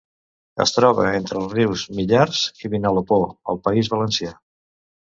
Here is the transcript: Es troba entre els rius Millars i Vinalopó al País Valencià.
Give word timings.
Es 0.63 0.71
troba 0.77 1.05
entre 1.17 1.37
els 1.41 1.53
rius 1.57 1.85
Millars 1.99 2.43
i 2.65 2.73
Vinalopó 2.75 3.23
al 3.55 3.65
País 3.71 3.97
Valencià. 3.97 4.39